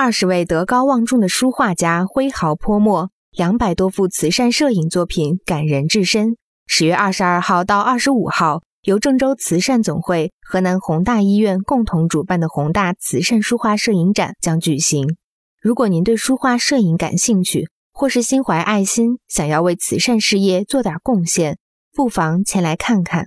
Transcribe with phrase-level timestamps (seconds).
[0.00, 6.36] 二十位德高望重的书画家挥毫泼墨，两百多幅慈善摄影作品感人至深。
[6.68, 15.16] 十月二十二号到二十五号，由郑州慈善总会、河南宏大医院共同主办的宏大慈善书画摄影展将举行。
[15.60, 21.58] 如果您对书画摄影感兴趣，或是心怀爱心，想要为慈善事业做点贡献，
[21.92, 23.24] 不妨前来看看。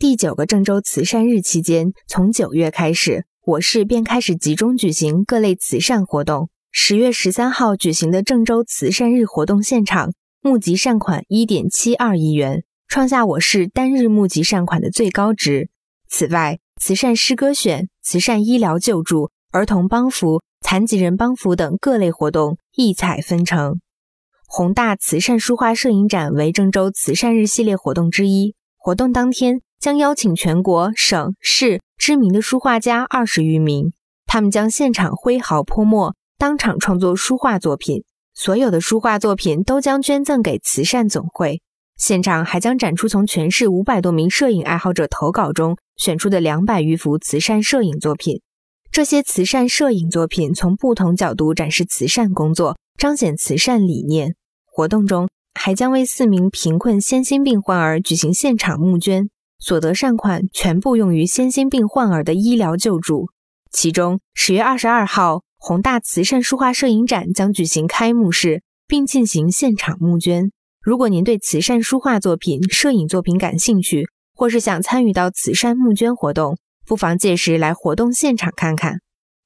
[0.00, 3.24] 第九个郑州慈善日期间，从九月开始。
[3.44, 6.48] 我市便开始集中举行各类慈善活动。
[6.70, 15.70] 十月十三号举行的郑州慈善日活动现场，募集善款一点七二亿元，创下我市单日募集善款的最高值。
[16.08, 23.80] 此外，慈善诗歌选、慈善医疗救助、儿童帮扶、残疾人帮扶等各类活动异彩纷呈。
[24.46, 28.54] 宏大慈善书画摄影展为郑州慈善日系列活动之一。
[28.78, 29.62] 活动当天。
[29.82, 33.92] 将邀请全国、省市知名的书画家二十余名，
[34.26, 38.02] 他们将现场挥毫泼墨，当场创作书画作品。
[38.34, 41.62] 所有的书画作品都将捐赠给慈善总会。
[41.96, 48.40] 现场还将展出从全市五百多名摄影爱好者投稿中选出的两百余幅慈善摄影作品。
[48.90, 54.34] 这些慈善摄影作品从不同角度展示慈善工作，彰显慈善理念。
[54.66, 59.30] 活动中还将为四名贫困先心病患儿举行现场募捐。
[59.64, 63.28] 所得善款全部用于先心病患儿的医疗救助。
[63.70, 70.50] 其中，十月二十二号，宏大慈善书画摄影展将举行开幕式，并进行现场募捐。
[70.82, 78.96] 如果您对慈善书画作品、摄影作品感兴趣，或是想参与到慈善募捐活动，不妨届时来活动现场看看。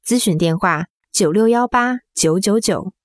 [0.06, 2.95] 咨询电话：九六幺八九九九。